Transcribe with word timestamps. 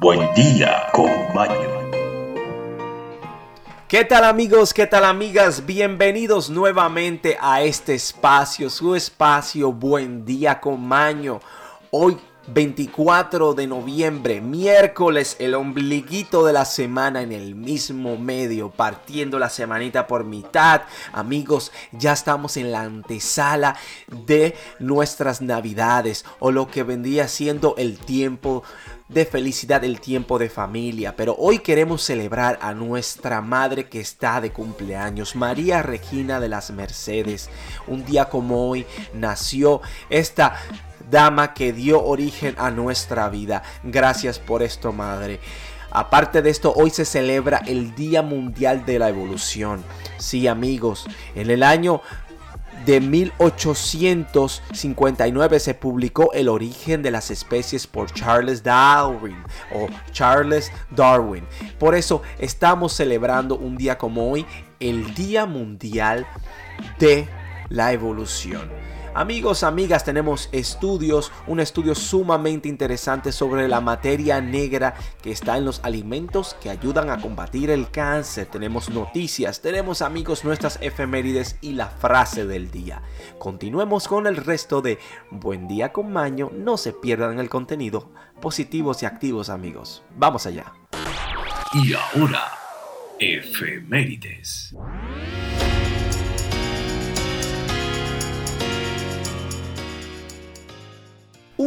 buen, 0.00 0.34
día 0.34 0.88
con 0.92 1.10
Maño. 1.34 1.54
¿Qué 3.86 4.04
tal 4.04 4.24
amigos? 4.24 4.74
¿Qué 4.74 4.86
tal 4.86 5.04
amigas? 5.04 5.64
Bienvenidos 5.64 6.50
nuevamente 6.50 7.38
a 7.40 7.62
este 7.62 7.94
espacio, 7.94 8.68
su 8.68 8.94
espacio 8.94 9.72
Buen 9.72 10.24
día 10.24 10.60
con 10.60 10.86
Maño. 10.86 11.40
Hoy 11.90 12.18
24 12.52 13.52
de 13.52 13.66
noviembre, 13.66 14.40
miércoles, 14.40 15.36
el 15.38 15.54
ombliguito 15.54 16.46
de 16.46 16.52
la 16.54 16.64
semana 16.64 17.22
en 17.22 17.32
el 17.32 17.54
mismo 17.54 18.16
medio, 18.16 18.70
partiendo 18.70 19.38
la 19.38 19.50
semanita 19.50 20.06
por 20.06 20.24
mitad. 20.24 20.82
Amigos, 21.12 21.72
ya 21.92 22.12
estamos 22.12 22.56
en 22.56 22.72
la 22.72 22.82
antesala 22.82 23.76
de 24.06 24.56
nuestras 24.78 25.42
navidades 25.42 26.24
o 26.38 26.50
lo 26.50 26.68
que 26.68 26.84
vendría 26.84 27.28
siendo 27.28 27.74
el 27.76 27.98
tiempo 27.98 28.62
de 29.08 29.24
felicidad, 29.24 29.84
el 29.84 30.00
tiempo 30.00 30.38
de 30.38 30.48
familia. 30.48 31.16
Pero 31.16 31.34
hoy 31.38 31.58
queremos 31.58 32.02
celebrar 32.02 32.58
a 32.62 32.74
nuestra 32.74 33.40
madre 33.40 33.88
que 33.88 34.00
está 34.00 34.40
de 34.40 34.52
cumpleaños, 34.52 35.36
María 35.36 35.82
Regina 35.82 36.40
de 36.40 36.48
las 36.48 36.70
Mercedes. 36.70 37.48
Un 37.86 38.04
día 38.04 38.28
como 38.28 38.68
hoy 38.68 38.86
nació 39.14 39.80
esta 40.10 40.56
dama 41.10 41.54
que 41.54 41.72
dio 41.72 42.04
origen 42.04 42.54
a 42.58 42.70
nuestra 42.70 43.28
vida. 43.28 43.62
Gracias 43.82 44.38
por 44.38 44.62
esto, 44.62 44.92
Madre. 44.92 45.40
Aparte 45.90 46.42
de 46.42 46.50
esto, 46.50 46.72
hoy 46.74 46.90
se 46.90 47.04
celebra 47.04 47.62
el 47.66 47.94
Día 47.94 48.22
Mundial 48.22 48.84
de 48.84 48.98
la 48.98 49.08
Evolución. 49.08 49.82
Sí, 50.18 50.46
amigos, 50.46 51.06
en 51.34 51.50
el 51.50 51.62
año 51.62 52.02
de 52.84 53.00
1859 53.00 55.60
se 55.60 55.74
publicó 55.74 56.32
El 56.32 56.48
origen 56.48 57.02
de 57.02 57.10
las 57.10 57.30
especies 57.30 57.86
por 57.86 58.10
Charles 58.12 58.62
Darwin 58.62 59.36
o 59.74 59.88
Charles 60.12 60.72
Darwin. 60.90 61.44
Por 61.78 61.94
eso 61.94 62.22
estamos 62.38 62.92
celebrando 62.92 63.56
un 63.56 63.76
día 63.76 63.98
como 63.98 64.30
hoy, 64.30 64.46
el 64.80 65.14
Día 65.14 65.46
Mundial 65.46 66.26
de 66.98 67.28
la 67.68 67.92
Evolución. 67.92 68.87
Amigos, 69.18 69.64
amigas, 69.64 70.04
tenemos 70.04 70.48
estudios, 70.52 71.32
un 71.48 71.58
estudio 71.58 71.96
sumamente 71.96 72.68
interesante 72.68 73.32
sobre 73.32 73.66
la 73.66 73.80
materia 73.80 74.40
negra 74.40 74.94
que 75.20 75.32
está 75.32 75.58
en 75.58 75.64
los 75.64 75.80
alimentos 75.82 76.54
que 76.62 76.70
ayudan 76.70 77.10
a 77.10 77.20
combatir 77.20 77.70
el 77.70 77.90
cáncer. 77.90 78.46
Tenemos 78.46 78.90
noticias, 78.90 79.60
tenemos 79.60 80.02
amigos 80.02 80.44
nuestras 80.44 80.78
efemérides 80.80 81.56
y 81.60 81.72
la 81.72 81.88
frase 81.88 82.46
del 82.46 82.70
día. 82.70 83.02
Continuemos 83.40 84.06
con 84.06 84.28
el 84.28 84.36
resto 84.36 84.82
de 84.82 85.00
Buen 85.32 85.66
día 85.66 85.92
con 85.92 86.12
Maño, 86.12 86.52
no 86.54 86.76
se 86.76 86.92
pierdan 86.92 87.40
el 87.40 87.48
contenido, 87.48 88.12
positivos 88.40 89.02
y 89.02 89.06
activos 89.06 89.48
amigos. 89.48 90.04
Vamos 90.16 90.46
allá. 90.46 90.72
Y 91.74 91.92
ahora, 91.92 92.52
efemérides. 93.18 94.76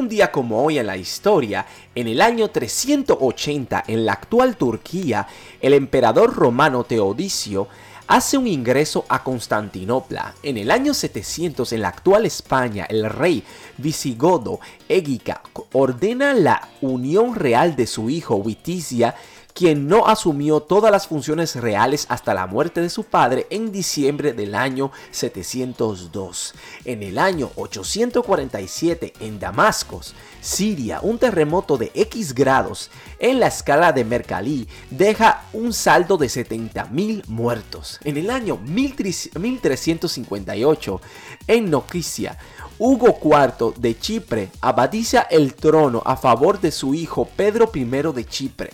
Un 0.01 0.09
día 0.09 0.31
como 0.31 0.63
hoy 0.63 0.79
en 0.79 0.87
la 0.87 0.97
historia, 0.97 1.63
en 1.93 2.07
el 2.07 2.23
año 2.23 2.47
380 2.47 3.83
en 3.85 4.03
la 4.03 4.13
actual 4.13 4.57
Turquía, 4.57 5.27
el 5.61 5.75
emperador 5.75 6.33
romano 6.33 6.83
Teodicio 6.85 7.67
hace 8.07 8.35
un 8.35 8.47
ingreso 8.47 9.05
a 9.09 9.23
Constantinopla. 9.23 10.33
En 10.41 10.57
el 10.57 10.71
año 10.71 10.95
700 10.95 11.71
en 11.73 11.83
la 11.83 11.89
actual 11.89 12.25
España, 12.25 12.87
el 12.89 13.11
rey 13.11 13.43
visigodo 13.77 14.59
Égica 14.89 15.43
ordena 15.71 16.33
la 16.33 16.69
unión 16.81 17.35
real 17.35 17.75
de 17.75 17.85
su 17.85 18.09
hijo 18.09 18.37
Witicia 18.37 19.13
quien 19.53 19.87
no 19.87 20.07
asumió 20.07 20.61
todas 20.61 20.91
las 20.91 21.07
funciones 21.07 21.55
reales 21.55 22.05
hasta 22.09 22.33
la 22.33 22.47
muerte 22.47 22.81
de 22.81 22.89
su 22.89 23.03
padre 23.03 23.45
en 23.49 23.71
diciembre 23.71 24.33
del 24.33 24.55
año 24.55 24.91
702. 25.11 26.53
En 26.85 27.03
el 27.03 27.17
año 27.17 27.51
847 27.55 29.13
en 29.19 29.39
Damasco, 29.39 30.01
Siria, 30.41 30.99
un 31.01 31.17
terremoto 31.19 31.77
de 31.77 31.91
X 31.93 32.33
grados 32.33 32.89
en 33.19 33.39
la 33.39 33.45
escala 33.47 33.93
de 33.93 34.03
Mercalli 34.03 34.67
deja 34.89 35.43
un 35.53 35.71
saldo 35.73 36.17
de 36.17 36.25
70.000 36.27 37.27
muertos. 37.27 37.99
En 38.03 38.17
el 38.17 38.31
año 38.31 38.57
1358 38.57 41.01
en 41.47 41.69
Noquicia, 41.69 42.37
Hugo 42.79 43.19
IV 43.23 43.75
de 43.77 43.99
Chipre 43.99 44.49
abadiza 44.59 45.21
el 45.29 45.53
trono 45.53 46.01
a 46.03 46.17
favor 46.17 46.59
de 46.59 46.71
su 46.71 46.95
hijo 46.95 47.25
Pedro 47.25 47.69
I 47.75 47.85
de 47.85 48.25
Chipre. 48.25 48.71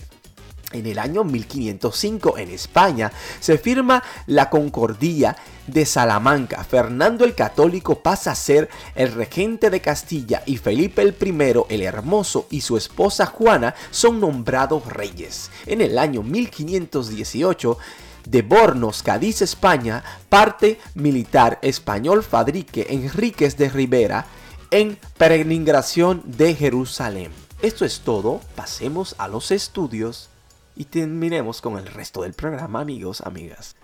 En 0.72 0.84
el 0.84 0.98
año 0.98 1.24
1505 1.24 2.36
en 2.36 2.50
España 2.50 3.10
se 3.40 3.56
firma 3.56 4.02
la 4.26 4.50
Concordía 4.50 5.34
de 5.66 5.86
Salamanca. 5.86 6.62
Fernando 6.62 7.24
el 7.24 7.34
Católico 7.34 8.00
pasa 8.00 8.32
a 8.32 8.34
ser 8.34 8.68
el 8.94 9.12
regente 9.12 9.70
de 9.70 9.80
Castilla 9.80 10.42
y 10.44 10.58
Felipe 10.58 11.00
el 11.00 11.16
I 11.20 11.64
el 11.70 11.82
Hermoso 11.82 12.46
y 12.50 12.60
su 12.60 12.76
esposa 12.76 13.24
Juana 13.24 13.74
son 13.90 14.20
nombrados 14.20 14.84
reyes. 14.84 15.50
En 15.64 15.80
el 15.80 15.98
año 15.98 16.22
1518 16.22 17.78
de 18.26 18.42
Bornos, 18.42 19.02
Cádiz, 19.02 19.40
España, 19.40 20.04
parte 20.28 20.78
militar 20.94 21.58
español 21.62 22.22
Fadrique 22.22 22.88
Enríquez 22.90 23.56
de 23.56 23.70
Rivera 23.70 24.26
en 24.70 24.98
peregrinación 25.16 26.22
de 26.26 26.54
Jerusalén. 26.54 27.32
Esto 27.62 27.86
es 27.86 28.00
todo, 28.00 28.42
pasemos 28.54 29.14
a 29.16 29.28
los 29.28 29.50
estudios 29.50 30.28
y 30.78 30.84
terminemos 30.84 31.60
con 31.60 31.76
el 31.76 31.86
resto 31.86 32.22
del 32.22 32.34
programa, 32.34 32.80
amigos, 32.80 33.20
amigas. 33.22 33.74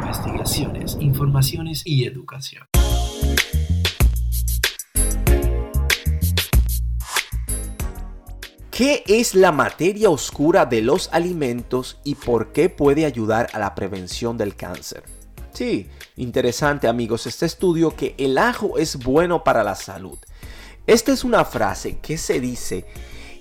Investigaciones, 0.00 0.96
informaciones 1.00 1.82
y 1.84 2.04
educación. 2.04 2.64
¿Qué 8.70 9.02
es 9.08 9.34
la 9.34 9.50
materia 9.50 10.08
oscura 10.08 10.66
de 10.66 10.82
los 10.82 11.08
alimentos 11.12 11.98
y 12.04 12.14
por 12.14 12.52
qué 12.52 12.70
puede 12.70 13.04
ayudar 13.04 13.48
a 13.52 13.58
la 13.58 13.74
prevención 13.74 14.38
del 14.38 14.54
cáncer? 14.54 15.02
Sí, 15.52 15.88
interesante 16.16 16.86
amigos 16.86 17.26
este 17.26 17.46
estudio 17.46 17.96
que 17.96 18.14
el 18.18 18.38
ajo 18.38 18.78
es 18.78 18.98
bueno 18.98 19.42
para 19.42 19.64
la 19.64 19.74
salud. 19.74 20.18
Esta 20.86 21.12
es 21.12 21.24
una 21.24 21.44
frase 21.44 21.98
que 21.98 22.18
se 22.18 22.40
dice 22.40 22.86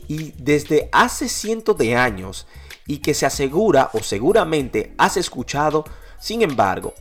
y 0.07 0.33
desde 0.37 0.89
hace 0.91 1.29
cientos 1.29 1.77
de 1.77 1.95
años 1.95 2.47
y 2.87 2.97
que 2.97 3.13
se 3.13 3.25
asegura 3.25 3.89
o 3.93 3.99
seguramente 3.99 4.93
has 4.97 5.17
escuchado, 5.17 5.85
sin 6.19 6.41
embargo, 6.41 6.93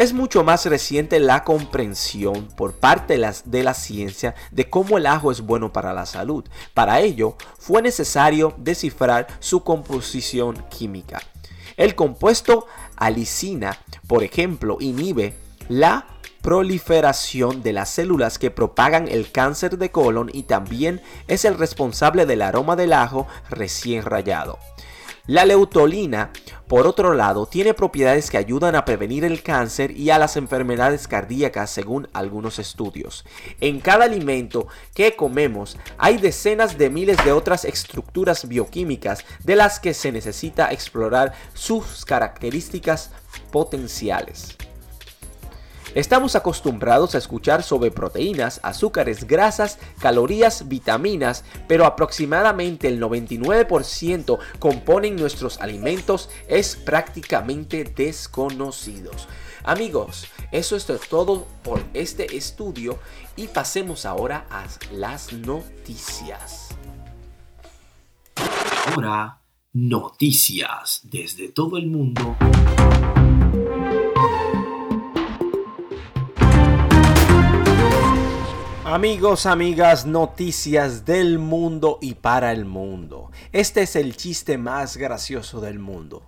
es 0.00 0.14
mucho 0.14 0.42
más 0.44 0.64
reciente 0.64 1.20
la 1.20 1.44
comprensión 1.44 2.48
por 2.56 2.72
parte 2.72 3.18
de, 3.44 3.62
la 3.62 3.74
ciencia 3.74 4.34
de 4.50 4.70
cómo 4.70 4.96
el 4.96 5.04
ajo 5.04 5.30
es 5.30 5.42
bueno 5.42 5.74
para 5.74 5.92
la 5.92 6.06
salud. 6.06 6.42
Para 6.72 7.00
ello, 7.00 7.36
fue 7.58 7.82
necesario 7.82 8.54
descifrar 8.56 9.26
su 9.40 9.62
composición 9.62 10.64
química. 10.70 11.20
El 11.76 11.94
compuesto 11.94 12.66
alicina, 12.96 13.78
por 14.06 14.22
ejemplo, 14.22 14.78
inhibe 14.80 15.34
la 15.68 16.06
proliferación 16.42 17.62
de 17.62 17.72
las 17.72 17.90
células 17.90 18.38
que 18.38 18.50
propagan 18.50 19.08
el 19.08 19.30
cáncer 19.30 19.78
de 19.78 19.90
colon 19.90 20.30
y 20.32 20.44
también 20.44 21.00
es 21.28 21.44
el 21.44 21.58
responsable 21.58 22.26
del 22.26 22.42
aroma 22.42 22.76
del 22.76 22.92
ajo 22.92 23.26
recién 23.48 24.04
rayado. 24.04 24.58
La 25.26 25.44
leutolina, 25.44 26.32
por 26.66 26.86
otro 26.86 27.14
lado, 27.14 27.46
tiene 27.46 27.74
propiedades 27.74 28.30
que 28.30 28.38
ayudan 28.38 28.74
a 28.74 28.84
prevenir 28.84 29.24
el 29.24 29.42
cáncer 29.42 29.92
y 29.92 30.10
a 30.10 30.18
las 30.18 30.36
enfermedades 30.36 31.06
cardíacas 31.06 31.70
según 31.70 32.08
algunos 32.12 32.58
estudios. 32.58 33.24
En 33.60 33.80
cada 33.80 34.06
alimento 34.06 34.66
que 34.94 35.14
comemos 35.14 35.76
hay 35.98 36.16
decenas 36.16 36.78
de 36.78 36.90
miles 36.90 37.16
de 37.24 37.32
otras 37.32 37.64
estructuras 37.64 38.48
bioquímicas 38.48 39.24
de 39.44 39.56
las 39.56 39.78
que 39.78 39.94
se 39.94 40.10
necesita 40.10 40.72
explorar 40.72 41.34
sus 41.54 42.04
características 42.04 43.12
potenciales. 43.52 44.56
Estamos 45.94 46.36
acostumbrados 46.36 47.14
a 47.14 47.18
escuchar 47.18 47.64
sobre 47.64 47.90
proteínas, 47.90 48.60
azúcares, 48.62 49.26
grasas, 49.26 49.78
calorías, 49.98 50.68
vitaminas, 50.68 51.44
pero 51.66 51.84
aproximadamente 51.84 52.86
el 52.86 53.00
99% 53.00 54.38
componen 54.60 55.16
nuestros 55.16 55.60
alimentos 55.60 56.30
es 56.46 56.76
prácticamente 56.76 57.82
desconocidos. 57.84 59.26
Amigos, 59.64 60.28
eso 60.52 60.76
es 60.76 60.86
todo 61.08 61.46
por 61.62 61.82
este 61.92 62.36
estudio 62.36 62.98
y 63.36 63.48
pasemos 63.48 64.06
ahora 64.06 64.46
a 64.48 64.66
las 64.92 65.32
noticias. 65.32 66.68
Ahora, 68.86 69.40
noticias 69.72 71.00
desde 71.02 71.48
todo 71.48 71.76
el 71.76 71.88
mundo. 71.88 72.36
Amigos, 78.90 79.46
amigas, 79.46 80.04
noticias 80.04 81.04
del 81.04 81.38
mundo 81.38 82.00
y 82.02 82.14
para 82.14 82.50
el 82.50 82.64
mundo. 82.64 83.30
Este 83.52 83.82
es 83.82 83.94
el 83.94 84.16
chiste 84.16 84.58
más 84.58 84.96
gracioso 84.96 85.60
del 85.60 85.78
mundo. 85.78 86.24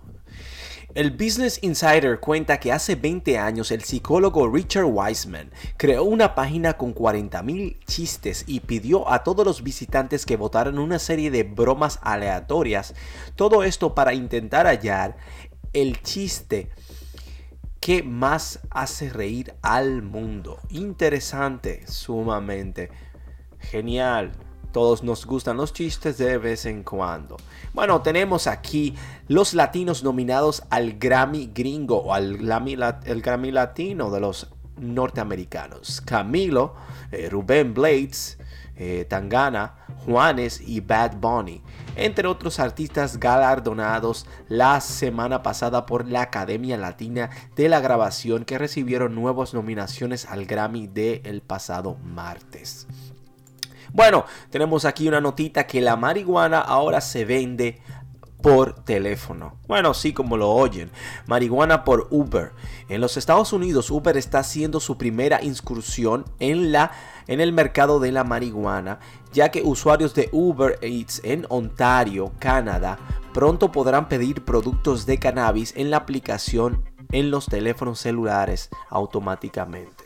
El 0.95 1.11
Business 1.11 1.59
Insider 1.61 2.21
cuenta 2.21 2.61
que 2.61 2.71
hace 2.71 2.95
20 2.95 3.37
años 3.37 3.69
el 3.71 3.83
psicólogo 3.83 4.47
Richard 4.47 4.85
Wiseman 4.85 5.51
creó 5.75 6.05
una 6.05 6.35
página 6.35 6.77
con 6.77 6.95
40.000 6.95 7.83
chistes 7.85 8.45
y 8.47 8.61
pidió 8.61 9.11
a 9.11 9.25
todos 9.25 9.45
los 9.45 9.61
visitantes 9.61 10.25
que 10.25 10.37
votaran 10.37 10.79
una 10.79 10.99
serie 10.99 11.31
de 11.31 11.43
bromas 11.43 11.99
aleatorias. 12.01 12.95
Todo 13.35 13.63
esto 13.63 13.93
para 13.93 14.13
intentar 14.13 14.67
hallar 14.67 15.17
el 15.73 16.01
chiste 16.01 16.69
¿Qué 17.83 18.01
más 18.01 18.61
hace 18.69 19.09
reír 19.09 19.55
al 19.61 20.03
mundo? 20.03 20.57
Interesante, 20.69 21.85
sumamente. 21.85 22.89
Genial. 23.59 24.31
Todos 24.71 25.03
nos 25.03 25.25
gustan 25.25 25.57
los 25.57 25.73
chistes 25.73 26.17
de 26.17 26.37
vez 26.37 26.65
en 26.65 26.83
cuando. 26.83 27.35
Bueno, 27.73 28.01
tenemos 28.01 28.47
aquí 28.47 28.95
los 29.27 29.53
latinos 29.53 30.01
nominados 30.01 30.63
al 30.69 30.93
Grammy 30.93 31.51
gringo 31.53 31.97
o 31.97 32.13
al 32.13 32.35
el 33.03 33.21
Grammy 33.21 33.51
latino 33.51 34.09
de 34.11 34.21
los 34.21 34.49
norteamericanos. 34.77 35.99
Camilo, 35.99 36.75
eh, 37.11 37.27
Rubén 37.29 37.73
Blades, 37.73 38.37
eh, 38.75 39.05
Tangana, 39.07 39.75
Juanes 40.05 40.61
y 40.61 40.79
Bad 40.81 41.17
Bunny, 41.17 41.61
entre 41.95 42.27
otros 42.27 42.59
artistas 42.59 43.19
galardonados 43.19 44.25
la 44.47 44.81
semana 44.81 45.43
pasada 45.43 45.85
por 45.85 46.07
la 46.07 46.23
Academia 46.23 46.77
Latina 46.77 47.29
de 47.55 47.69
la 47.69 47.79
Grabación 47.79 48.45
que 48.45 48.57
recibieron 48.57 49.15
nuevas 49.15 49.53
nominaciones 49.53 50.25
al 50.25 50.45
Grammy 50.45 50.87
del 50.87 51.21
el 51.23 51.41
pasado 51.41 51.95
martes. 52.03 52.87
Bueno, 53.93 54.25
tenemos 54.49 54.85
aquí 54.85 55.07
una 55.07 55.21
notita 55.21 55.67
que 55.67 55.79
la 55.79 55.95
marihuana 55.95 56.59
ahora 56.59 56.99
se 56.99 57.25
vende 57.25 57.79
por 58.43 58.73
teléfono. 58.73 59.55
Bueno, 59.67 59.93
sí 59.93 60.11
como 60.11 60.35
lo 60.35 60.49
oyen. 60.51 60.91
Marihuana 61.27 61.85
por 61.85 62.07
Uber. 62.11 62.51
En 62.89 62.99
los 62.99 63.15
Estados 63.15 63.53
Unidos, 63.53 63.89
Uber 63.89 64.17
está 64.17 64.39
haciendo 64.39 64.81
su 64.81 64.97
primera 64.97 65.41
incursión 65.41 66.25
en, 66.39 66.73
la, 66.73 66.91
en 67.27 67.39
el 67.39 67.53
mercado 67.53 68.01
de 68.01 68.11
la 68.11 68.25
marihuana, 68.25 68.99
ya 69.31 69.49
que 69.49 69.63
usuarios 69.63 70.13
de 70.13 70.27
Uber 70.33 70.77
Eats 70.81 71.21
en 71.23 71.45
Ontario, 71.47 72.33
Canadá, 72.37 72.99
pronto 73.33 73.71
podrán 73.71 74.09
pedir 74.09 74.43
productos 74.43 75.05
de 75.05 75.19
cannabis 75.19 75.73
en 75.77 75.89
la 75.89 75.97
aplicación 75.97 76.83
en 77.13 77.31
los 77.31 77.45
teléfonos 77.45 77.99
celulares 77.99 78.69
automáticamente. 78.89 80.02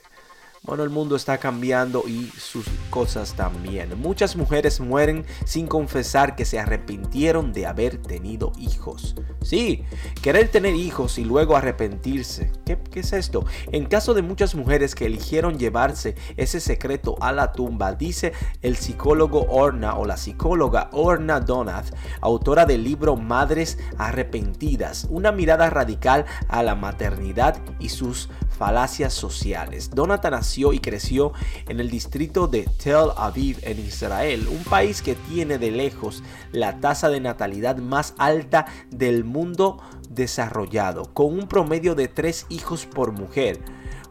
Bueno, 0.68 0.84
el 0.84 0.90
mundo 0.90 1.16
está 1.16 1.38
cambiando 1.38 2.04
y 2.10 2.26
sus 2.38 2.66
cosas 2.90 3.36
también. 3.36 3.98
Muchas 4.02 4.36
mujeres 4.36 4.82
mueren 4.82 5.26
sin 5.46 5.66
confesar 5.66 6.36
que 6.36 6.44
se 6.44 6.60
arrepintieron 6.60 7.54
de 7.54 7.66
haber 7.66 8.00
tenido 8.02 8.52
hijos. 8.60 9.16
Sí, 9.42 9.86
querer 10.22 10.50
tener 10.50 10.76
hijos 10.76 11.20
y 11.20 11.24
luego 11.24 11.56
arrepentirse. 11.56 12.52
¿Qué, 12.66 12.78
¿Qué, 12.78 13.00
es 13.00 13.14
esto? 13.14 13.46
En 13.72 13.86
caso 13.86 14.14
de 14.14 14.24
muchas 14.24 14.56
mujeres 14.56 14.94
que 14.94 15.06
eligieron 15.06 15.58
llevarse 15.58 16.16
ese 16.36 16.60
secreto 16.60 17.16
a 17.22 17.32
la 17.32 17.54
tumba, 17.54 17.94
dice 17.94 18.34
el 18.62 18.76
psicólogo 18.76 19.46
Orna 19.50 19.96
o 19.96 20.06
la 20.06 20.18
psicóloga 20.18 20.90
Orna 20.92 21.40
Donath, 21.40 21.96
autora 22.20 22.66
del 22.66 22.84
libro 22.84 23.16
Madres 23.16 23.78
Arrepentidas, 23.98 25.08
una 25.10 25.32
mirada 25.32 25.70
radical 25.70 26.26
a 26.50 26.62
la 26.62 26.76
maternidad 26.76 27.58
y 27.80 27.88
sus 27.88 28.28
falacias 28.58 29.14
sociales. 29.14 29.92
Donata 29.92 30.30
nació 30.30 30.74
y 30.74 30.80
creció 30.80 31.34
en 31.68 31.80
el 31.80 31.90
distrito 31.90 32.48
de 32.48 32.68
Tel 32.84 33.12
Aviv 33.16 33.60
en 33.62 33.80
Israel, 33.80 34.48
un 34.50 34.64
país 34.64 35.02
que 35.02 35.16
tiene 35.16 35.58
de 35.58 35.72
lejos 35.72 36.24
la 36.52 36.80
tasa 36.80 37.10
de 37.10 37.20
natalidad 37.20 37.78
más 37.78 38.16
alta 38.18 38.66
del 38.90 39.24
mundo 39.24 39.80
desarrollado, 40.10 41.14
con 41.14 41.28
un 41.28 41.48
promedio 41.48 41.96
de 41.96 42.08
tres 42.08 42.46
hijos 42.50 42.86
por 42.86 43.12
mujer. 43.12 43.60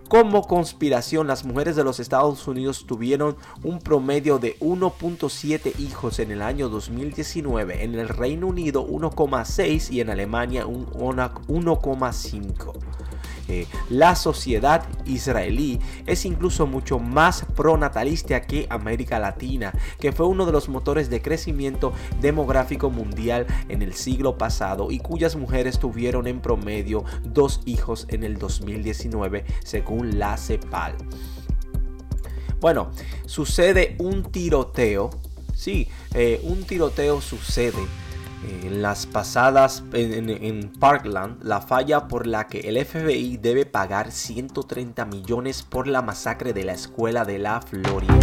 Como 0.09 0.47
conspiración, 0.47 1.27
las 1.27 1.45
mujeres 1.45 1.75
de 1.75 1.83
los 1.83 1.99
Estados 1.99 2.47
Unidos 2.47 2.87
tuvieron 2.87 3.37
un 3.65 3.81
promedio 3.81 4.39
de 4.39 4.57
1.7 4.61 5.81
hijos 5.81 6.21
en 6.21 6.31
el 6.31 6.43
año 6.43 6.69
2019, 6.69 7.83
en 7.83 7.97
el 7.97 8.09
Reino 8.09 8.47
Unido 8.47 8.87
1,6 8.87 9.91
y 9.91 10.01
en 10.01 10.11
Alemania 10.11 10.65
un 10.67 10.87
1,5. 10.87 12.75
Eh, 13.49 13.67
la 13.91 14.17
sociedad 14.17 14.85
israelí 15.05 15.79
es 16.07 16.25
incluso 16.25 16.67
mucho 16.67 16.99
más 16.99 17.45
pronatalista 17.55 18.43
que 18.43 18.67
América 18.71 19.19
Latina, 19.19 19.73
que 20.01 20.13
fue 20.13 20.27
uno 20.27 20.47
de 20.47 20.53
los 20.53 20.69
motores 20.69 21.11
de 21.11 21.23
crecimiento 21.23 21.93
demográfico 22.21 22.91
mundial 22.91 23.47
en 23.69 23.83
el 23.83 23.95
siglo 23.95 24.37
pasado 24.37 24.91
y 24.91 24.99
cuyas 24.99 25.37
mujeres 25.37 25.79
tuvieron 25.79 26.27
en 26.27 26.41
promedio 26.41 27.05
dos 27.23 27.61
hijos 27.67 28.07
en 28.09 28.25
el 28.25 28.39
2019, 28.39 29.45
según 29.65 29.96
la 30.05 30.37
CEPAL. 30.37 30.95
Bueno, 32.61 32.91
sucede 33.27 33.97
un 33.99 34.25
tiroteo. 34.25 35.11
Sí, 35.55 35.89
eh, 36.15 36.41
un 36.45 36.65
tiroteo 36.65 37.21
sucede 37.21 37.87
en 38.63 38.83
las 38.83 39.07
pasadas 39.07 39.83
en, 39.93 40.73
Parkland, 40.79 41.43
la 41.43 41.61
falla 41.61 42.07
por 42.07 42.27
la 42.27 42.47
que 42.47 42.61
el 42.61 42.85
FBI 42.85 43.39
debe 43.39 43.67
pagar 43.67 44.13
130 44.13 45.05
millones 45.07 45.63
por 45.63 45.87
la 45.87 46.03
masacre 46.03 46.53
de 46.53 46.65
la 46.65 46.73
escuela 46.73 47.25
de 47.25 47.39
la 47.39 47.61
Florida. 47.61 48.19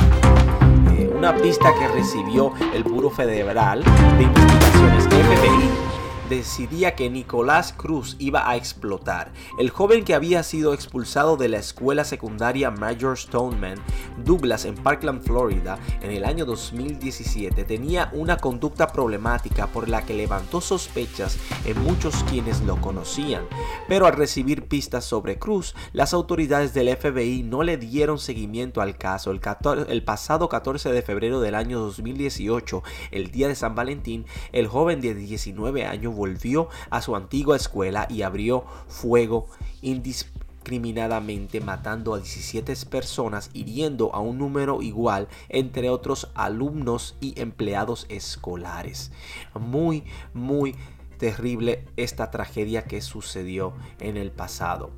Eh, 0.98 1.12
una 1.16 1.36
pista 1.36 1.74
que 1.78 1.88
recibió 1.88 2.54
el 2.74 2.84
Buro 2.84 3.10
Federal 3.10 3.84
de 4.18 4.24
Investigaciones 4.24 5.06
FBI 5.06 6.03
decidía 6.35 6.95
que 6.95 7.09
Nicolás 7.09 7.74
Cruz 7.74 8.15
iba 8.19 8.50
a 8.50 8.56
explotar. 8.56 9.31
El 9.59 9.69
joven 9.69 10.03
que 10.03 10.15
había 10.15 10.44
sido 10.44 10.74
expulsado 10.74 11.38
de 11.38 11.50
la 11.50 11.57
escuela 11.57 12.03
secundaria 12.03 12.71
Major 12.71 13.18
Stoneman 13.18 13.80
Douglas 14.24 14.65
en 14.65 14.75
Parkland, 14.75 15.24
Florida, 15.24 15.77
en 16.01 16.12
el 16.12 16.25
año 16.25 16.45
2017, 16.45 17.63
tenía 17.63 18.09
una 18.13 18.38
conducta 18.38 18.88
problemática 18.88 19.68
por 19.68 19.89
la 19.89 20.06
que 20.06 20.13
levantó 20.13 20.62
sospechas 20.62 21.38
en 21.65 21.81
muchos 21.83 22.24
quienes 22.30 22.62
lo 22.62 22.80
conocían. 22.81 23.45
Pero 23.88 24.06
al 24.06 24.13
recibir 24.13 24.68
pistas 24.68 25.06
sobre 25.06 25.38
Cruz, 25.38 25.75
las 25.91 26.13
autoridades 26.13 26.74
del 26.74 26.95
FBI 26.95 27.44
no 27.44 27.63
le 27.63 27.77
dieron 27.77 28.19
seguimiento 28.19 28.81
al 28.81 28.97
caso. 28.97 29.31
El, 29.31 30.04
pasado 30.04 30.49
14 30.49 30.92
de 30.92 31.02
febrero 31.02 31.42
del 31.42 31.56
año 31.56 31.80
2018, 31.80 32.83
el 33.11 33.31
día 33.31 33.47
de 33.47 33.56
San 33.56 33.75
Valentín, 33.75 34.25
el 34.52 34.68
joven 34.68 35.02
de 35.02 35.16
19 35.16 35.85
años 35.85 36.16
volvió 36.23 36.69
a 36.89 37.01
su 37.01 37.18
antigua 37.18 37.57
escuela 37.57 38.07
y 38.09 38.21
abrió 38.21 38.63
fuego 38.87 39.47
indiscriminadamente 39.81 41.59
matando 41.59 42.13
a 42.13 42.18
17 42.18 42.73
personas, 42.89 43.49
hiriendo 43.53 44.15
a 44.15 44.21
un 44.21 44.37
número 44.37 44.81
igual 44.81 45.27
entre 45.49 45.89
otros 45.89 46.30
alumnos 46.33 47.18
y 47.19 47.37
empleados 47.42 48.06
escolares. 48.07 49.11
Muy, 49.53 50.06
muy 50.33 50.77
terrible 51.18 51.83
esta 51.97 52.31
tragedia 52.31 52.85
que 52.85 53.01
sucedió 53.01 53.73
en 53.99 54.15
el 54.15 54.31
pasado. 54.31 54.92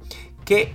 Que 0.45 0.73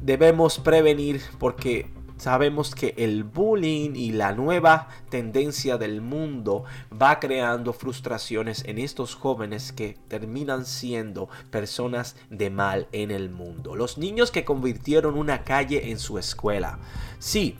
debemos 0.00 0.58
prevenir 0.58 1.20
porque 1.38 1.90
Sabemos 2.20 2.74
que 2.74 2.92
el 2.98 3.24
bullying 3.24 3.96
y 3.96 4.12
la 4.12 4.32
nueva 4.32 4.88
tendencia 5.08 5.78
del 5.78 6.02
mundo 6.02 6.64
va 6.92 7.18
creando 7.18 7.72
frustraciones 7.72 8.62
en 8.66 8.76
estos 8.76 9.14
jóvenes 9.14 9.72
que 9.72 9.96
terminan 10.06 10.66
siendo 10.66 11.30
personas 11.50 12.16
de 12.28 12.50
mal 12.50 12.88
en 12.92 13.10
el 13.10 13.30
mundo. 13.30 13.74
Los 13.74 13.96
niños 13.96 14.30
que 14.30 14.44
convirtieron 14.44 15.16
una 15.16 15.44
calle 15.44 15.90
en 15.90 15.98
su 15.98 16.18
escuela. 16.18 16.78
Sí, 17.18 17.56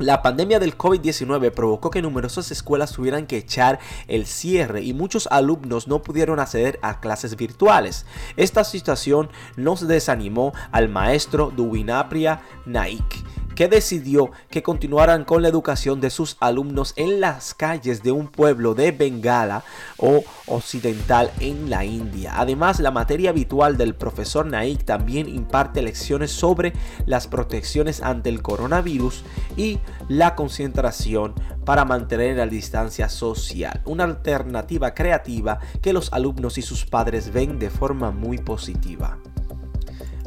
la 0.00 0.22
pandemia 0.22 0.58
del 0.58 0.76
COVID-19 0.76 1.52
provocó 1.52 1.90
que 1.90 2.02
numerosas 2.02 2.50
escuelas 2.50 2.92
tuvieran 2.92 3.28
que 3.28 3.36
echar 3.36 3.78
el 4.08 4.26
cierre 4.26 4.82
y 4.82 4.92
muchos 4.92 5.28
alumnos 5.30 5.86
no 5.86 6.02
pudieron 6.02 6.40
acceder 6.40 6.80
a 6.82 6.98
clases 6.98 7.36
virtuales. 7.36 8.06
Esta 8.36 8.64
situación 8.64 9.28
nos 9.56 9.86
desanimó 9.86 10.52
al 10.72 10.88
maestro 10.88 11.52
Duwinapria 11.54 12.42
Naik 12.66 13.24
que 13.58 13.66
decidió 13.66 14.30
que 14.50 14.62
continuaran 14.62 15.24
con 15.24 15.42
la 15.42 15.48
educación 15.48 16.00
de 16.00 16.10
sus 16.10 16.36
alumnos 16.38 16.92
en 16.94 17.20
las 17.20 17.54
calles 17.54 18.04
de 18.04 18.12
un 18.12 18.28
pueblo 18.28 18.76
de 18.76 18.92
Bengala 18.92 19.64
o 19.96 20.22
occidental 20.46 21.32
en 21.40 21.68
la 21.68 21.84
India. 21.84 22.34
Además, 22.36 22.78
la 22.78 22.92
materia 22.92 23.30
habitual 23.30 23.76
del 23.76 23.96
profesor 23.96 24.46
Naik 24.46 24.84
también 24.84 25.28
imparte 25.28 25.82
lecciones 25.82 26.30
sobre 26.30 26.72
las 27.04 27.26
protecciones 27.26 28.00
ante 28.00 28.28
el 28.28 28.42
coronavirus 28.42 29.24
y 29.56 29.80
la 30.08 30.36
concentración 30.36 31.34
para 31.64 31.84
mantener 31.84 32.36
la 32.36 32.46
distancia 32.46 33.08
social, 33.08 33.82
una 33.84 34.04
alternativa 34.04 34.94
creativa 34.94 35.58
que 35.82 35.92
los 35.92 36.12
alumnos 36.12 36.58
y 36.58 36.62
sus 36.62 36.86
padres 36.86 37.32
ven 37.32 37.58
de 37.58 37.70
forma 37.70 38.12
muy 38.12 38.38
positiva. 38.38 39.18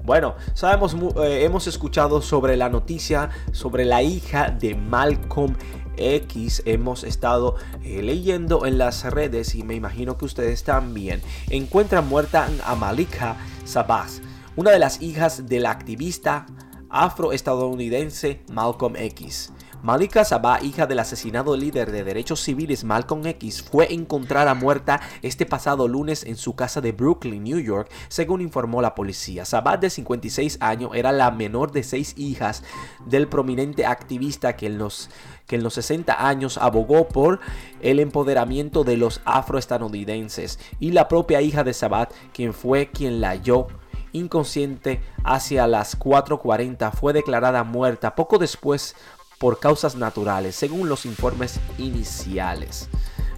Bueno, 0.03 0.35
sabemos, 0.53 0.95
eh, 1.23 1.43
hemos 1.43 1.67
escuchado 1.67 2.21
sobre 2.21 2.57
la 2.57 2.69
noticia 2.69 3.29
sobre 3.51 3.85
la 3.85 4.01
hija 4.01 4.49
de 4.49 4.75
Malcolm 4.75 5.55
X 5.97 6.63
hemos 6.65 7.03
estado 7.03 7.55
eh, 7.83 8.01
leyendo 8.01 8.65
en 8.65 8.77
las 8.77 9.03
redes 9.03 9.55
y 9.55 9.63
me 9.63 9.75
imagino 9.75 10.17
que 10.17 10.25
ustedes 10.25 10.63
también. 10.63 11.21
Encuentran 11.49 12.07
muerta 12.07 12.47
a 12.65 12.75
Malika 12.75 13.35
Sabas, 13.65 14.21
una 14.55 14.71
de 14.71 14.79
las 14.79 15.01
hijas 15.01 15.47
del 15.47 15.65
activista 15.65 16.45
afroestadounidense 16.89 18.41
Malcolm 18.51 18.95
X. 18.95 19.53
Malika 19.83 20.23
Sabah, 20.23 20.61
hija 20.61 20.85
del 20.85 20.99
asesinado 20.99 21.57
líder 21.57 21.91
de 21.91 22.03
derechos 22.03 22.39
civiles 22.39 22.83
Malcolm 22.83 23.25
X, 23.25 23.63
fue 23.63 23.91
encontrada 23.91 24.53
muerta 24.53 25.01
este 25.23 25.47
pasado 25.47 25.87
lunes 25.87 26.23
en 26.23 26.37
su 26.37 26.55
casa 26.55 26.81
de 26.81 26.91
Brooklyn, 26.91 27.43
New 27.43 27.57
York, 27.57 27.91
según 28.07 28.41
informó 28.41 28.83
la 28.83 28.93
policía. 28.93 29.43
Sabah, 29.43 29.77
de 29.77 29.89
56 29.89 30.59
años, 30.61 30.91
era 30.93 31.11
la 31.11 31.31
menor 31.31 31.71
de 31.71 31.81
seis 31.81 32.13
hijas 32.15 32.61
del 33.07 33.27
prominente 33.27 33.87
activista 33.87 34.55
que 34.55 34.67
en 34.67 34.77
los 34.77 35.09
que 35.47 35.55
en 35.55 35.63
los 35.63 35.73
60 35.73 36.27
años 36.27 36.59
abogó 36.59 37.07
por 37.07 37.39
el 37.81 37.99
empoderamiento 37.99 38.83
de 38.83 38.97
los 38.97 39.21
afroestadounidenses 39.25 40.59
y 40.79 40.91
la 40.91 41.07
propia 41.07 41.41
hija 41.41 41.63
de 41.63 41.73
Sabat, 41.73 42.13
quien 42.33 42.53
fue 42.53 42.91
quien 42.91 43.19
la 43.19 43.29
halló 43.29 43.67
inconsciente 44.13 45.01
hacia 45.23 45.65
las 45.67 45.97
4.40, 45.97 46.91
fue 46.91 47.13
declarada 47.13 47.63
muerta 47.63 48.13
poco 48.13 48.37
después 48.37 48.95
por 49.41 49.59
causas 49.59 49.95
naturales, 49.95 50.55
según 50.55 50.87
los 50.87 51.07
informes 51.07 51.59
iniciales. 51.79 52.87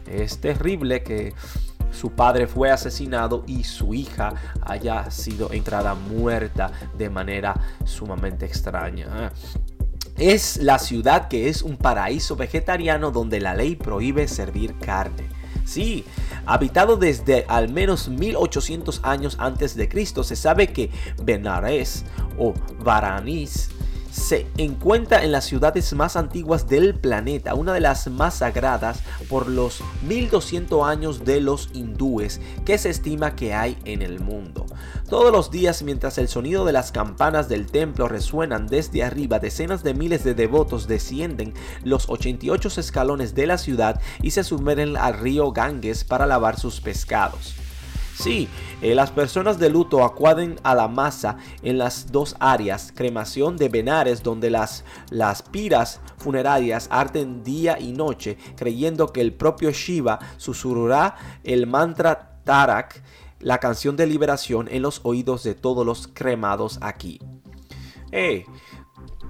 Es 0.06 0.40
terrible 0.40 1.02
que 1.02 1.34
su 1.92 2.12
padre 2.12 2.46
fue 2.46 2.72
asesinado 2.72 3.46
y 3.48 3.64
su 3.64 3.94
hija 3.94 4.34
haya 4.64 5.10
sido 5.12 5.54
entrada 5.54 5.96
muerta 5.96 6.74
de 6.98 7.10
manera 7.10 7.56
sumamente 7.86 8.46
extraña. 8.46 9.32
Es 10.18 10.58
la 10.58 10.78
ciudad 10.78 11.30
que 11.30 11.48
es 11.48 11.62
un 11.62 11.78
paraíso 11.78 12.36
vegetariano 12.36 13.10
donde 13.10 13.40
la 13.40 13.56
ley 13.56 13.78
prohíbe 13.78 14.28
servir 14.28 14.78
carne. 14.80 15.30
Sí, 15.64 16.04
habitado 16.46 16.98
desde 16.98 17.46
al 17.48 17.70
menos 17.70 18.10
1800 18.10 19.00
años 19.04 19.38
antes 19.40 19.74
de 19.78 19.88
Cristo, 19.88 20.26
se 20.26 20.36
sabe 20.36 20.74
que 20.74 20.92
Benares 21.24 22.04
o 22.38 22.54
Varanís 22.84 23.70
se 24.14 24.46
encuentra 24.58 25.24
en 25.24 25.32
las 25.32 25.46
ciudades 25.46 25.92
más 25.94 26.16
antiguas 26.16 26.70
del 26.70 26.94
planeta, 26.94 27.56
una 27.56 27.74
de 27.74 27.80
las 27.80 28.08
más 28.08 28.36
sagradas 28.36 29.00
por 29.28 29.50
los 29.50 29.82
1200 30.04 30.88
años 30.88 31.26
de 31.26 31.42
los 31.42 31.70
hindúes 31.74 32.40
que 32.64 32.78
se 32.78 32.92
estima 32.92 33.36
que 33.36 33.56
hay 33.56 33.76
en 33.86 34.04
el 34.04 34.20
mundo. 34.20 34.68
Todos 35.10 35.32
los 35.32 35.50
días 35.50 35.82
mientras 35.82 36.20
el 36.20 36.28
sonido 36.28 36.64
de 36.64 36.74
las 36.74 36.92
campanas 36.92 37.50
del 37.50 37.66
templo 37.66 38.08
resuenan 38.08 38.68
desde 38.68 39.04
arriba, 39.04 39.40
decenas 39.40 39.84
de 39.84 39.96
miles 39.96 40.24
de 40.24 40.36
devotos 40.36 40.88
descienden 40.88 41.54
los 41.84 42.08
88 42.08 42.70
escalones 42.80 43.34
de 43.34 43.48
la 43.48 43.58
ciudad 43.58 44.00
y 44.22 44.32
se 44.32 44.44
sumergen 44.44 44.96
al 44.96 45.16
río 45.20 45.52
Ganges 45.52 46.04
para 46.04 46.28
lavar 46.28 46.60
sus 46.60 46.82
pescados. 46.82 47.63
Sí, 48.16 48.48
eh, 48.82 48.94
las 48.94 49.10
personas 49.12 49.58
de 49.58 49.70
luto 49.70 50.04
acuden 50.04 50.60
a 50.64 50.76
la 50.76 50.88
masa 50.88 51.38
en 51.64 51.80
las 51.80 52.12
dos 52.12 52.36
áreas, 52.40 52.94
cremación 52.96 53.58
de 53.58 53.70
Benares, 53.70 54.22
donde 54.22 54.52
las, 54.52 54.86
las 55.10 55.42
piras 55.42 56.00
funerarias 56.18 56.88
arden 56.92 57.44
día 57.44 57.80
y 57.80 57.92
noche, 57.92 58.38
creyendo 58.56 59.12
que 59.12 59.22
el 59.22 59.34
propio 59.34 59.72
Shiva 59.72 60.20
susurrará 60.38 61.16
el 61.44 61.66
mantra 61.66 62.40
Tarak, 62.44 63.02
la 63.40 63.58
canción 63.58 63.98
de 63.98 64.06
liberación, 64.06 64.68
en 64.70 64.84
los 64.84 65.02
oídos 65.04 65.44
de 65.44 65.56
todos 65.56 65.86
los 65.86 66.08
cremados 66.08 66.78
aquí. 66.82 67.20
Eh, 68.12 68.46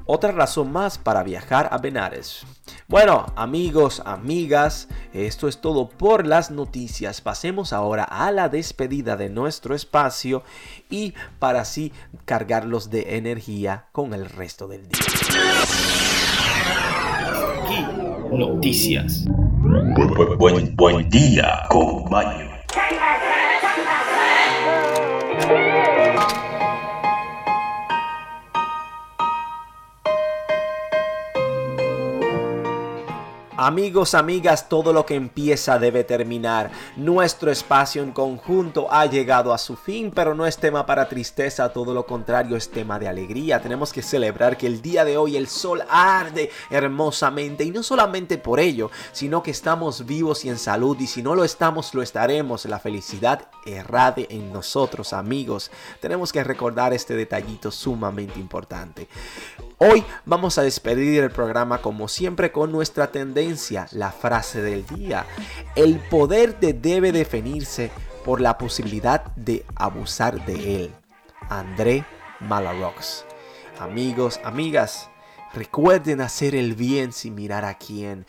otra 0.05 0.31
razón 0.31 0.71
más 0.71 0.97
para 0.97 1.23
viajar 1.23 1.69
a 1.71 1.77
Benares. 1.77 2.45
Bueno, 2.87 3.25
amigos, 3.35 4.01
amigas, 4.05 4.87
esto 5.13 5.47
es 5.47 5.59
todo 5.59 5.89
por 5.89 6.25
las 6.25 6.51
noticias. 6.51 7.21
Pasemos 7.21 7.73
ahora 7.73 8.03
a 8.03 8.31
la 8.31 8.49
despedida 8.49 9.15
de 9.17 9.29
nuestro 9.29 9.75
espacio 9.75 10.43
y 10.89 11.13
para 11.39 11.61
así 11.61 11.91
cargarlos 12.25 12.89
de 12.89 13.17
energía 13.17 13.85
con 13.91 14.13
el 14.13 14.29
resto 14.29 14.67
del 14.67 14.87
día. 14.87 14.99
noticias. 18.31 19.25
Buen, 20.37 20.75
buen 20.75 21.09
día 21.09 21.63
con 21.69 22.05
Amigos, 33.65 34.13
amigas, 34.13 34.67
todo 34.67 34.91
lo 34.91 35.05
que 35.05 35.15
empieza 35.15 35.79
debe 35.79 36.03
terminar. 36.03 36.69
Nuestro 36.97 37.49
espacio 37.49 38.03
en 38.03 38.11
conjunto 38.11 38.91
ha 38.91 39.05
llegado 39.05 39.53
a 39.53 39.57
su 39.57 39.77
fin, 39.77 40.11
pero 40.13 40.35
no 40.35 40.45
es 40.45 40.57
tema 40.57 40.85
para 40.85 41.07
tristeza, 41.07 41.71
todo 41.71 41.93
lo 41.93 42.05
contrario 42.05 42.57
es 42.57 42.69
tema 42.69 42.99
de 42.99 43.07
alegría. 43.07 43.61
Tenemos 43.61 43.93
que 43.93 44.01
celebrar 44.01 44.57
que 44.57 44.67
el 44.67 44.81
día 44.81 45.05
de 45.05 45.15
hoy 45.15 45.37
el 45.37 45.47
sol 45.47 45.81
arde 45.89 46.51
hermosamente 46.69 47.63
y 47.63 47.71
no 47.71 47.83
solamente 47.83 48.37
por 48.37 48.59
ello, 48.59 48.91
sino 49.13 49.41
que 49.41 49.51
estamos 49.51 50.05
vivos 50.05 50.43
y 50.43 50.49
en 50.49 50.57
salud 50.57 50.99
y 50.99 51.07
si 51.07 51.23
no 51.23 51.33
lo 51.33 51.45
estamos, 51.45 51.93
lo 51.93 52.01
estaremos. 52.01 52.65
La 52.65 52.79
felicidad 52.79 53.47
errade 53.65 54.27
en 54.29 54.51
nosotros, 54.51 55.13
amigos. 55.13 55.71
Tenemos 56.01 56.33
que 56.33 56.43
recordar 56.43 56.91
este 56.91 57.15
detallito 57.15 57.71
sumamente 57.71 58.41
importante. 58.41 59.07
Hoy 59.77 60.03
vamos 60.25 60.57
a 60.57 60.61
despedir 60.61 61.23
el 61.23 61.31
programa 61.31 61.79
como 61.79 62.07
siempre 62.07 62.51
con 62.51 62.71
nuestra 62.71 63.11
tendencia, 63.11 63.52
la 63.91 64.11
frase 64.11 64.61
del 64.61 64.85
día. 64.85 65.25
El 65.75 65.99
poder 65.99 66.59
debe 66.59 67.11
definirse 67.11 67.91
por 68.23 68.41
la 68.41 68.57
posibilidad 68.57 69.25
de 69.35 69.65
abusar 69.75 70.45
de 70.45 70.75
él. 70.75 70.91
André 71.49 72.05
Malarox. 72.39 73.25
Amigos, 73.79 74.39
amigas, 74.43 75.09
recuerden 75.53 76.21
hacer 76.21 76.55
el 76.55 76.73
bien 76.73 77.11
sin 77.11 77.35
mirar 77.35 77.65
a 77.65 77.77
quién. 77.77 78.25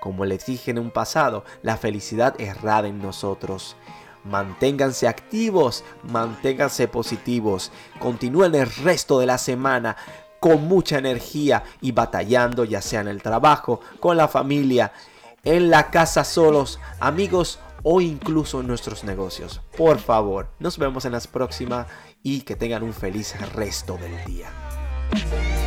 Como 0.00 0.24
les 0.24 0.46
dije 0.46 0.70
en 0.70 0.78
un 0.78 0.90
pasado, 0.90 1.44
la 1.62 1.76
felicidad 1.76 2.34
es 2.38 2.60
rara 2.60 2.88
en 2.88 3.00
nosotros. 3.00 3.76
Manténganse 4.24 5.08
activos, 5.08 5.84
manténganse 6.02 6.88
positivos. 6.88 7.72
Continúen 7.98 8.54
el 8.54 8.70
resto 8.70 9.18
de 9.18 9.26
la 9.26 9.38
semana 9.38 9.96
con 10.40 10.66
mucha 10.68 10.98
energía 10.98 11.64
y 11.80 11.92
batallando 11.92 12.64
ya 12.64 12.82
sea 12.82 13.00
en 13.00 13.08
el 13.08 13.22
trabajo, 13.22 13.80
con 14.00 14.16
la 14.16 14.28
familia, 14.28 14.92
en 15.44 15.70
la 15.70 15.90
casa 15.90 16.24
solos, 16.24 16.78
amigos 17.00 17.58
o 17.82 18.00
incluso 18.00 18.60
en 18.60 18.66
nuestros 18.66 19.04
negocios. 19.04 19.60
Por 19.76 19.98
favor, 19.98 20.48
nos 20.58 20.78
vemos 20.78 21.04
en 21.04 21.12
las 21.12 21.26
próximas 21.26 21.86
y 22.22 22.42
que 22.42 22.56
tengan 22.56 22.82
un 22.82 22.92
feliz 22.92 23.34
resto 23.54 23.96
del 23.96 24.24
día. 24.24 25.57